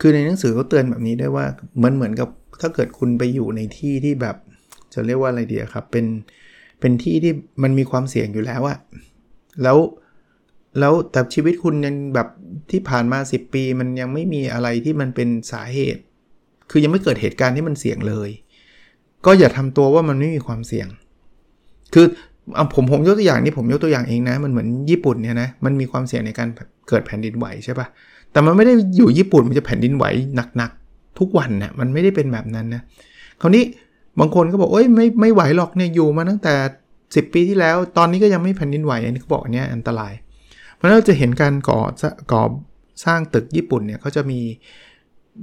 [0.00, 2.28] คือในหนังสือเขาเตือนแบบนี้ได้ว่าเหมือนเหมือนกับ
[2.60, 4.36] ถ้าเกิดคุณไปอยู่ในที่ที่แบบ
[4.94, 6.06] จะเรียกว่าอะไรดีครับ เป็น
[6.80, 8.78] เป็นที่ที่มันมีความเสี่ยงอยู่แล้วอะ
[9.62, 9.78] แล้ว
[10.78, 12.28] แล้วแต่ชีวิตคุณยังแบบ
[12.70, 16.02] ที่ผ่านมา 10 ปี มันยังไม่มีอะไรที่มันเป็นสาเหตุ
[16.70, 18.30] คือยังไม่เกิดเหตุการณ์ที่มันเสี่ยงเลย
[19.26, 20.88] ก็อย่าทำตัวว่ามันไม่มีความเสี่ยง
[21.94, 22.06] คือ
[22.54, 26.48] เอาผมผมยกตัวอย่างนี่ผมยกตัวอย่างเองนะ มันเหมือนญี่ปุ่นเนี่ยนะมันมีความเสี่ยงในการ
[26.88, 27.86] เกิดแผ่นดินไหวใช่ปะ
[28.32, 30.04] แต่มันไม่ได้อยู่ญี่ปุ่นมันจะแผ่นดินไหว
[30.56, 32.82] หนักๆ ทุกวันนะ่ะมันไม่ได้เป็นแบบนั้นนะ
[33.40, 33.64] คราวนี้
[34.20, 36.54] บางคนก็บอกเอ้ยไม่ไม่ไหวหรอกเนี่ยอยู่มาตั้งแต่
[36.94, 40.12] 10 ปีที่แล้ว ตอนนี้ก็ยังไม่แผ่นดินไหวอันนี้เขาบอกอันนี้อันตราย
[40.76, 41.80] เพราะเราจะเห็นการก่อ
[42.32, 42.42] ก่อ
[43.04, 44.40] สร้างตึกญี่ปุ่นเนี่ยเขาจะมี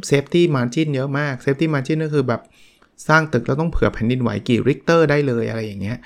[0.08, 2.42] safety margin เยอะมาก safety margin ก็คือแบบ
[3.08, 5.98] สร้างตึกแล้วต้องเผื่อแผ่นดินไหวกี่ริกเตอร์ได้เลยอะไรอย่างเงี้ย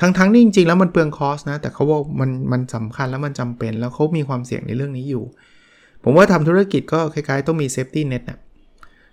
[0.00, 5.24] ทั้งทั้งนี่จริงๆแล้วมันเปลือง cost นะแต่เขาว่ามันมันสำคัญแล้วมันจำเป็นแล้วเขามีความเสี่ยงในเรื่องนี้อยู่
[6.04, 8.38] ผมว่าทำธุรกิจก็คล้ายๆ ต้องมี safety net นะ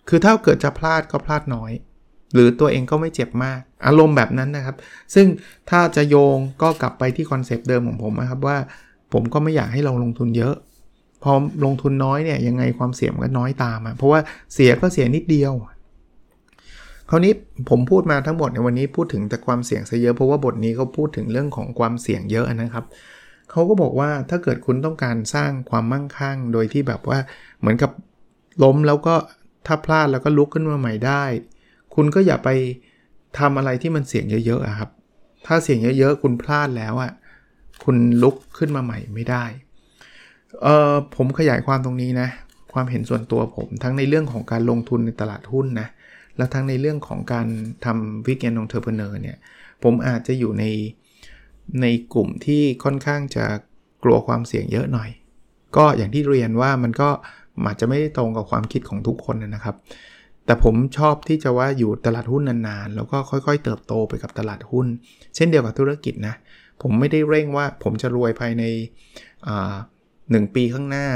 [0.10, 1.72] คือถ้าเกิดจะพลาดก็พลาดน้อย
[2.34, 4.76] หรือตัวเองก็ไม่เจ็บมาก อารมณ์แบบนั้นนะครับ
[5.14, 5.28] ซึ่ง
[5.70, 8.58] ถ้าจะโยงก็กลับไปที่คอนเซปต์เดิมของผมนะครับว่า
[9.14, 10.56] ผมก็ไม่อยากให้เราลงทุนเยอะ
[11.24, 11.32] พอ
[11.66, 14.20] ลงทุนน้อยเนี่ยยังไงความเสี่ยงก็น้อยตามอะเพราะว่า
[14.54, 15.54] เสียก็เสียนิดเดียว
[17.10, 17.34] คราวนี้
[17.70, 22.86] ผมพูดมาทั้งหมดในวันนี้พูดถึงแต่ความเสี่ยงซะเยอะเพราะว่าบทนี้เขาพูดถึงเรื่องของความเสี่ยงเยอะนะครับ
[23.52, 27.20] เขาก็บอกว่าถ้าเกิดคุณต้องการสร้างความมั่งคั่ง โดยที่แบบว่า
[27.60, 27.92] เหมือนกับ
[28.64, 29.16] ล้มแล้วก็
[29.68, 31.24] ถ้าพลาดแล้วก็ลุกขึ้นมาใหม่ได้
[31.96, 32.50] คุณก็อย่าไป
[33.40, 34.90] ทำอะไรที่มันเสี่ยงเยอะๆครับ
[35.46, 37.12] ถ้าเสี่ยงเยอะๆ คุณพลาดแล้วอะ
[37.84, 39.44] คุณลุกขึ้นมาใหม่ไม่ได้
[40.62, 42.30] เออผมขยายความตรงนี้นะ
[42.74, 45.88] ความเห็นส่วนตัวผม ทั้งในเรื่องของการลงทุนในตลาดหุ้นนะ
[46.38, 47.48] และทั้งในเรื่องของการ
[47.86, 49.38] ทำวิกแอนองเทอร์เพเนอร์เนี่ย
[49.84, 50.66] ผมอาจจะอยู่ใน
[51.82, 53.46] ในกลุ่มที่ค่อนข้างจะ
[54.04, 55.10] กลัวความเสี่ยงเยอะหน่อย
[55.76, 57.10] ก็อย่างที่เรียนว่ามันก็
[57.66, 59.76] อาจจะไม่ได้ตรงกับความคิดของทุกคนนะครับ
[60.46, 64.88] แต่ผมชอบที่จะว่าอยู่ตลาดหุ้นนานๆ แล้วก็ค่อยๆ เติบโตไปกับตลาดหุ้น
[65.36, 66.36] เช่นเดียวกับธุรกิจนะ
[66.82, 68.64] ผมไม่ได้เร่งว่าผมจะรวยภายใน
[70.32, 71.08] หนึ่งปีข้างหน้า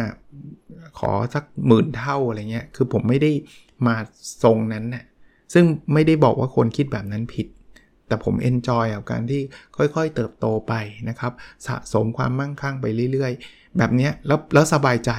[1.00, 3.32] ขอสักหมื่นเท่าอะไรเงี้ย คือผมไม่ได้
[3.88, 3.96] มา
[4.44, 5.02] ทรงนั้นนะ่
[5.54, 7.48] ซึ่งไม่ได้บอกว่าคนคิดแบบนั้นผิด
[8.08, 9.42] แต่ผม enjoy กับการที่
[9.78, 10.74] ค่อยๆ เติบโตไป
[11.10, 11.32] นะครับ
[11.68, 15.12] สะสมความมั่งคั่งไปเรื่อยๆ แบบนี้แล้วแล้วสบายใจ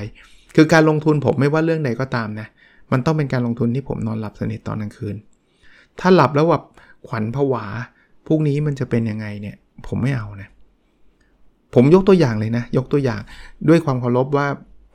[0.56, 2.48] คือการลงทุนผมไม่ว่าเรื่องใดก็ตามนะ
[2.92, 5.16] มันต้องเป็นการลงทุนที่ผมนอนหลับสนิทตอนกลางคืน
[6.00, 6.64] ถ้าหลับแล้วแบบ
[7.06, 7.64] ขวัญผวา
[8.26, 10.48] พรุ่งนี้มันจะเป็นยังไงเนี่ยผมไม่เอานะ
[11.74, 13.20] ผมยกตัวอย่างเลยนะ ยกตัวอย่าง
[13.68, 14.46] ด้วยความเคารพว่า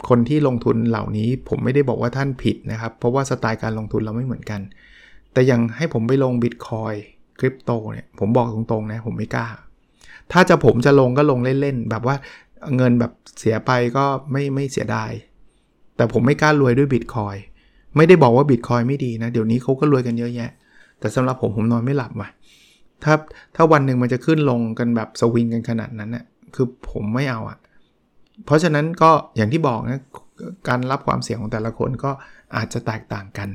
[0.09, 4.61] คนที่ลงทุนเหล่านี้ผมไม่ได้บอกว่าท่านผิดนะครับ เพราะว่าสไตล์การลงทุนเราไม่เหมือนกัน
[5.33, 6.93] แต่ยังให้ผมไปลงบิตคอย
[7.41, 9.47] คริปโตเนี่ยผมบอกตรงๆนะผมไม่กล้า
[10.31, 12.15] ถ้าจะผมจะลงก็ลงเล่นๆ แบบว่า
[12.77, 15.11] เงินแบบเสียไปก็ไม่ไม่เสียดาย
[15.95, 17.35] แต่ผมไม่กล้ารวยด้วยบิตคอย
[17.97, 20.51] ไม่ได้บอกว่าบิตคอยไม่ดีนะ เดี๋ยวนี้เขาก็รวยกันเยอะแยะ
[20.99, 22.29] แต่สำหรับผมผมนอนไม่หลับว่ะ
[23.03, 23.13] ถ้า
[23.55, 26.25] ถ้าวันหนึ่งมันจะขึ้นลงกันแบบสวิงกันขนาดนั้นน่ะ
[26.55, 27.57] คือผมไม่เอาอะ่ะ
[28.45, 30.01] เพราะฉะนั้นก็อย่างที่บอกนะ
[30.67, 32.11] การรับความเสี่ยงของแต่ละคนก็
[32.55, 33.49] อาจจะแตกต่างกัน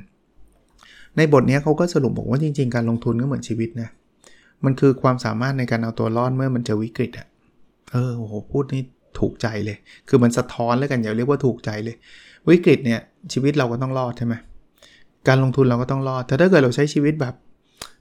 [1.16, 3.88] ในบทนี้เขาก็สรุปบอกว่าจริง ๆ การลงทุนก็เหมือนชีวิตนะ
[4.64, 7.26] มันคือความสามารถในการเอาตัวรอดเมื่อมันเจอวิกฤตอะ่ะ
[7.92, 8.82] เออโหพูดนี่
[9.18, 9.76] ถูกใจเลย
[10.08, 11.96] คือมันสะท้อนแล้วกันอย่าเรียกว่าถูกใจเลย
[12.48, 13.00] วิกฤตเนี่ย
[13.32, 14.34] ชีวิตเราก็ต้องรอดใช่ไหม
[15.28, 17.34] การลงทุนเราก็ต้องรอด แต่ถ้าเกิดเราใช้ชีวิตแบบ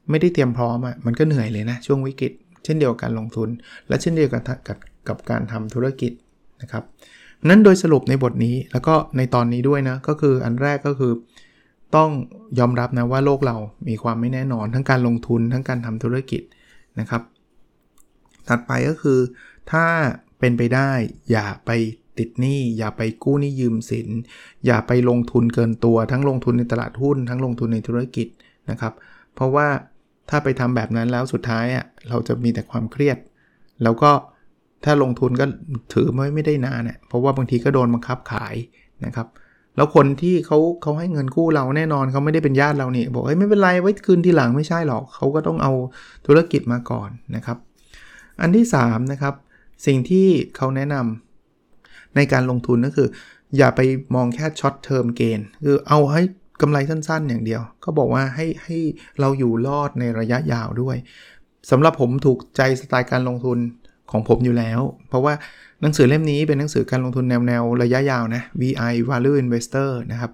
[0.10, 2.32] ไม่ได้เตรียมพร้อมอะ่ะ มันก็เหนื่อยเลยนะช่วงวิกฤต
[2.63, 3.49] เช่นเดียวกับการลงทุน
[3.88, 6.12] และเช่นเดียวกันกับกับการทำธุรกิจ
[6.62, 6.84] นะครับ
[7.49, 11.12] นั้นโดยสรุปในบทนี้แล้วก็ในตอนนี้ด้วยนะ ก็คืออันแรกก็คือ
[11.95, 12.09] ต้อง
[12.59, 13.57] ยอมรับนะว่าโลกเรา
[13.89, 16.41] มีความไม่แน่นอนทั้งการลงทุนทั้งการทำธุรกิจ
[16.99, 17.21] นะครับ
[18.47, 19.19] ถัดไปก็คือ
[19.71, 19.85] ถ้า
[20.39, 20.89] เป็นไปได้
[21.31, 21.71] อย่าไป
[22.17, 24.07] ติดหนี้อย่าไปกู้หนี้ยืมสิน
[24.65, 28.27] อย่าไปลงทุนเกินตัว ทั้งลงทุนในตลาดหุ้น ทั้งลงทุนในธุรกิจ
[28.69, 28.93] นะครับ
[29.33, 29.67] เพราะว่า
[30.29, 33.17] ถ้าไปทำแบบนั้นแล้วสุดท้ายอะเราจะมีแต่ความเครียด
[33.83, 34.11] แล้วก็
[34.83, 35.45] ถ้าลงทุนก็
[35.93, 38.55] ถือไม่ไม่ได้นานเน่ยเพราะว่าบางทีก็โดนบังคับขาย
[39.05, 39.27] นะครับ
[39.75, 45.71] แล้วคนที่เขาเขาให้เงินกู้เราแน่นอนเขาไม่ได้เป็นญาติเรานี่บอกเฮ้ยไม่เป็นไรไว้คืนทีหลังไม่ใช่หรอกเขาก็ต้องเอา
[46.27, 47.57] ธุรกิจมาก่อนนะครับ
[48.41, 49.33] อันที่3นะครับ
[49.85, 53.07] สิ่งที่เขาแนะนำในการลงทุนก็คือ
[53.57, 53.81] อย่าไป
[54.15, 56.21] มองแค่ช็อตเทอมเกนคือเอาให้
[56.61, 58.77] กำไรสั้นๆ อย่างเดียว ก็บอกว่าให้ให้
[59.19, 60.95] เราอยู่รอดในระยะยาวด้วย
[61.71, 63.57] สำหรับผมถูกใจสไตล์การลงทุน
[64.11, 65.33] ของผมอยู่แล้ว เพราะว่า
[65.81, 70.31] หนังสือเล่มนี้เป็นหนังสือการลงทุนแนวแนวระยะยาวนะ VI Value Investor นะครับ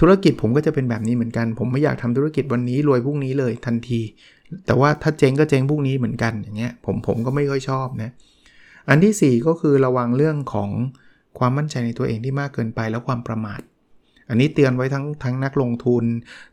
[0.00, 4.00] ธุรกิจผมก็จะเป็นแบบนี้เหมือนกัน ผมไม่อยากทำธุรกิจวันนี้รวยพรุ่งนี้เลยทันที
[4.66, 8.10] แต่ว่าถ้าเจ๊งก็เจ๊งพรุ่งนี้เหมือนกันอย่างเงี้ยผมผมก็ไม่ค่อยชอบนะ
[8.88, 10.70] อันที่ 4 ก็คือระวังเรื่องของ
[11.38, 13.60] ความมั่นใจในตัวเองที่มากเกินไปแล้วความประมาท
[14.28, 16.04] อันนี้เตือนไว้ทั้งทั้งนักลงทุน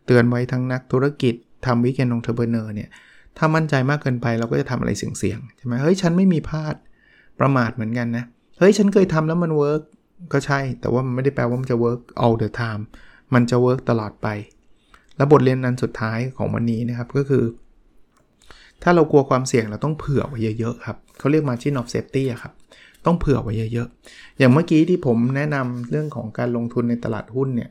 [0.06, 2.90] เตือนไว้ทั้งนักธุรกิจทั้ง wiggen ลง entrepreneur เนี่ย
[3.38, 6.76] ถ้ามั่นใจมากเกินไปเราก็จะทำอะไรเสี่ยงๆใช่ไหมเฮ้ยฉันไม่มีพลาด
[7.40, 8.26] ประมาทเหมือนกันนะ
[8.60, 9.82] เฮ้ย ฉันเคยทำแล้วมัน work
[10.34, 12.84] ก็ใช่ แต่ว่ามันไม่ได้แปลว่ามันจะเวิร์ก all the time
[13.34, 14.28] มันจะเวิร์กตลอดไป
[15.18, 17.44] และบทเรียนนั้นสุดท้ายของวันนี้นะครับก็คือ
[18.84, 22.54] ถ้าเรากลัวความเสี่ยงเราต้องเผื่อไว้เยอะๆครับเขาเรียก margin of safety ครับ
[23.06, 27.70] ต้องเผื่อไว้เยอะๆ อย่างเมื่อกี้ที่ผมแนะนำเรื่องของการลงทุนในตลาดหุ้นเนี่ย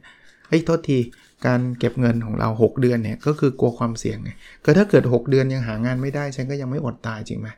[0.49, 0.99] เฮ้ยโทษที
[1.47, 4.31] การเก็บเงินของเรา 6 เดือนเนี่ยก็คือกลัวความเสี่ยงไง
[4.65, 7.49] ก็ถ้าเกิด 6 เดือนยังหางานไม่ได้ ฉันก็ยังไม่อดตายจริงไหม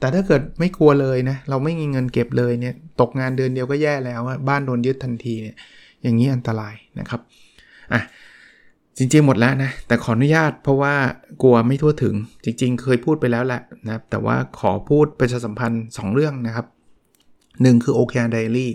[0.00, 5.56] แต่ถ้าเกิดไม่กลัวเลยนะ เราไม่มีเงินเก็บเลยเนี่ย ตกงานเดือนเดียวก็แย่แล้วบ้านโดนยึดทันทีเนี่ย
[6.02, 7.20] อย่างนี้อันตรายนะครับ
[7.92, 8.02] อะ
[8.98, 10.94] จริงๆ หมดแล้วนะ แต่ขออนุญาตเพราะว่า
[11.42, 16.66] กลัวไม่ทั่วถึง จริง ๆ เคยพูดไปแล้วแหละนะ แต่ว่าขอพูดประชาสัมพันธ์ 2 เรื่องนะครับ
[17.24, 18.68] 1 คือ OKR Diary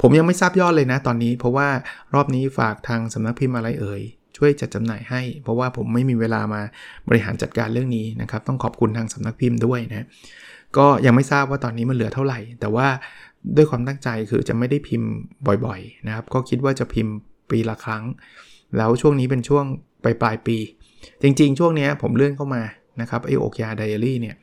[0.00, 1.68] ผมยังไม่ทราบยอดเลยนะตอนนี้ เพราะว่า
[2.14, 4.02] รอบนี้ฝากทางสำนักพิมพ์อะไรเอ่ย
[4.36, 6.60] ช่วยจัดจำหน่ายให้ เพราะว่าผมไม่มีเวลามา
[7.08, 10.06] บริหารจัดการเรื่องนี้นะครับ ต้องขอบคุณทางสำนักพิมพ์ด้วยนะ
[10.78, 12.86] ก็ยังไม่ทราบว่าตอนนี้มันเหลือเท่าไหร่ แต่ว่า
[13.56, 15.10] ด้วยความตั้งใจคือจะไม่ได้พิมพ์
[15.66, 17.14] บ่อยๆนะครับ ก็คิดว่าจะพิมพ์
[17.50, 18.02] ปีละครั้ง
[18.76, 19.64] แล้วช่วงนี้เป็นช่วง
[20.04, 20.56] ปลายปลายปี
[21.22, 22.62] จริงๆ ช่วงนี้ผมเลื่อนเข้ามา
[23.00, 24.36] นะครับไอโอเคอาไดอารี่เนี่ย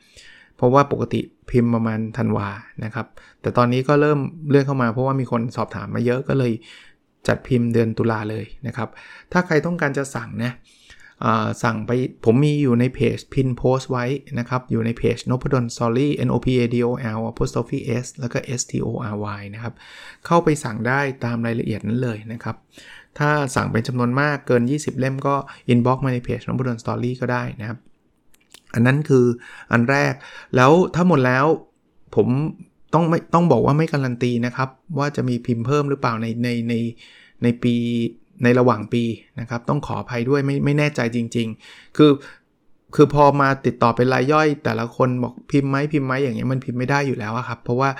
[0.56, 2.48] เพราะว่าปกติพิมพ์ประมาณธันวา
[2.84, 3.06] นะครับ
[3.42, 6.52] แต่ตอนนี้ก็เริ่มเลื่อนเข้ามาเพราะว่ามีคนสอบถามมาเยอะก็เลย
[7.28, 8.88] จัดพิมพ์เดือนตุลาเลยนะครับ
[9.32, 10.52] ถ้าใครต้องการจะสั่งนะ
[11.62, 11.90] สั่งไป
[12.24, 14.06] ผมมีอยู่ในเพจพินโพสไว้
[14.38, 16.90] นะครับ อยู่ในเพจ n o p a d o n Story N O P A D O
[17.18, 19.74] L apostrophe S แล้วก็ S T O R Y นะครับ
[20.26, 22.56] เข้าไปสั่งได้ตามรายละเอียดนั้นเลยนะครับ
[23.18, 25.34] ถ้าสั่งเป็นจำนวนมากเกิน 20 เล่มก็
[25.72, 27.78] inbox มาในเพจ n o p a d o n Story ก็ได้นะครับ
[28.74, 29.24] อันนั้นคือ
[29.72, 30.12] อันแรก
[30.56, 31.46] แล้วถ้าหมดแล้ว
[32.16, 32.28] ผม
[32.94, 36.74] ต้องไม่ต้องบอกว่าไม่การันตีนะครับ ว่าจะมีพิมพ์เพิ่มหรือเปล่าในในใน
[37.42, 37.74] ในปี
[38.42, 39.04] ในระหว่างปี
[39.40, 42.10] นะครับ ต้องขออภัยด้วยไม่ไม่แน่ใจจริง ๆ คือ
[42.94, 47.90] คือพอมาติดต่อเป็นรายย่อย แต่ละคนบอกพิมพ์ไหมพิมพ์ไหมอย่างเงี้ยมันพิมพ์ไม่ได้อยู่แล้วครับ เพราะว่า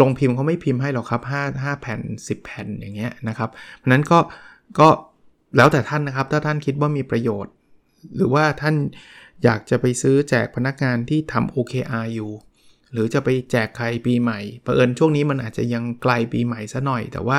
[0.00, 4.18] ลงพิมพ์เขาไม่พิมพ์ให้หรอกครับ5 5แผ่น 10 แผ่นอย่างเงี้ยนะครับเพราะนั้นก็
[4.78, 4.88] ก็
[5.56, 7.52] แล้วแต่ท่านนะครับ ถ้าท่านคิดว่ามีประโยชน์
[8.16, 8.74] หรือว่าท่าน
[9.44, 12.30] อยากจะไปซื้อแจกพนักงานที่ทำ OKR อยู่
[12.92, 17.38] หรือจะไปแจกใครปีใหม่เผอิญช่วงนี้มันอาจจะยังไกลปีใหม่ซะหน่อย แต่ว่า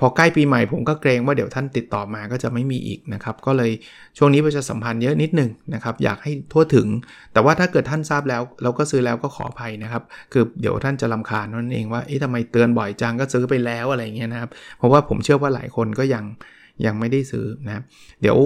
[0.00, 3.70] พอใกล้ปีใหม่ผมก็เกรงว่าเดี๋ยวท่านติดต่อมาก็จะไม่มีอีกนะครับ ก็เลย
[4.18, 6.86] ช่วงนี้ประชาสัมพันธ์เยอะนิดนึงนะครับ อยากให้ทั่วถึง
[7.32, 16.24] แต่ว่าถ้าเกิดท่านทราบแล้ว เราก็ซื้อแล้วก็ขออภัยนะครับ คือเดี๋ยวท่านจะลำคาญนั่นเองว่าเอ๊ะทำไมเตือนบ่อยจังก็ซื้อไปแล้วอะไรเงี้ยนะครับ เพราะว่าผมเชื่อว่าหลายคนก็ยัง
[16.86, 17.82] ยังไม่ได้ซื้อนะ
[18.22, 18.38] เดี๋ยว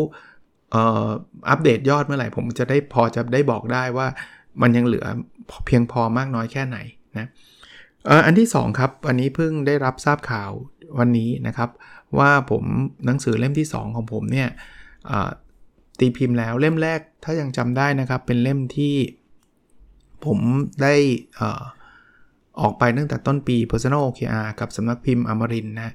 [1.50, 4.06] อัปเดตยอดเมื่อไหร่ผมจะได้พอจะได้บอกได้ว่า
[4.62, 5.06] มันยังเหลือ
[5.66, 6.78] เพียงพอมากน้อยแค่ไหน
[7.18, 7.28] นะ
[8.26, 10.50] อันที่ 2 ครับ อันนี้เพิ่งได้รับทราบข่าว
[10.98, 11.70] วันนี้นะครับ
[12.18, 12.64] ว่าผม
[13.06, 14.48] หนังสือเล่มที่ 2 ของผมเนี่ย
[15.98, 18.94] ตีพิมพ์แล้วเล่มแรกถ้ายังจำได้นะครับ เป็นเล่มที่
[20.24, 20.38] ผม
[20.82, 20.94] ได้
[22.60, 25.94] ออกไปตั้งแต่ต้นปี Personal OKR กับสำนักพิมพ์อมรินนะ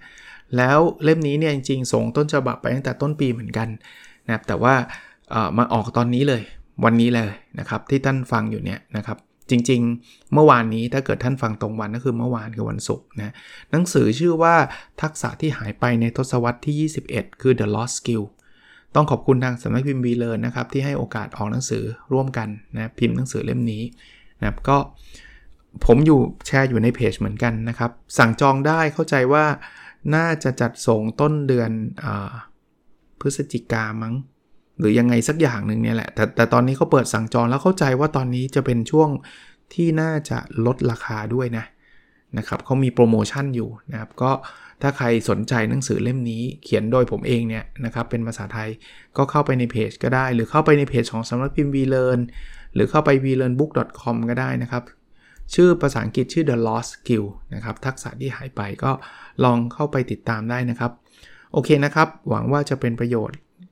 [0.57, 3.67] แล้วเล่มนี้เนี่ยจริงๆ ส่งต้นฉบับไปตั้งแต่ต้นปีเหมือนกัน
[4.27, 4.73] นะแต่ว่า
[5.57, 6.41] มาออกตอนนี้เลย
[6.85, 9.17] วันนี้เลยนะครับที่ท่านฟังอยู่เนี่ยนะครับ
[9.51, 13.33] จริง ๆ เมื่อวานนี้ถ้าเกิดท่านฟังตรงวันก็คือเมื่อวานคือวันศุกร์นะ
[13.71, 14.55] หนังสือชื่อว่า
[15.01, 18.23] ทักษะที่หายไปในทศวรรษที่ 21 คือ The Lost Skill
[18.95, 21.83] ต้องขอบคุณทางสำนักพิมพ์วีเลอร์นะครับ ที่ให้โอกาสออกหนังสือ
[22.13, 23.83] ร่วมกันนะพิมพ์หนังสือเล่มนี้
[24.39, 24.77] นะครับก็
[25.85, 29.45] ผมอยู่แชร์อยู่ในเพจเหมือนกันนะครับ สั่งจองได้เข้าใจว่า
[30.15, 31.71] น่าจะจัดส่งต้นเดือน
[32.03, 32.05] อ
[33.19, 34.13] พฤศจิกามั้ง
[34.79, 39.09] หรือยังไงสักอย่างหนึ่งเนี่ยแหละ แต่แต่ตอนนี้เขาเปิดสั่งจองแล้วเข้าใจว่าตอนนี้จะเป็นช่วง
[39.73, 41.65] ที่น่าจะลดราคาด้วยนะ
[42.37, 44.31] นะครับเขามีโปรโมชั่นอยู่นะครับก็
[44.81, 48.69] ถ้าใครสนใจหนังสือเล่มนี้เขียนโดยผมเองเนี่ยนะครับเป็นภาษาไทย
[49.17, 52.19] ก็เข้าไปในเพจก็ได้ หรือเข้าไปในเพจของสำนักพิมพ์ VLearn
[52.73, 54.83] หรือเข้าไป vlearnbook.com ก็ได้นะครับ
[55.55, 58.91] ชื่อภาษาอังกฤษชื่อ The Lost Skill นะครับทักษะที่หายไปก็
[59.43, 60.91] ลองเข้าไปติดตามได้นะครับ
[61.53, 63.37] โอเคนะครับ หวังว่าจะเป็นประโยชน์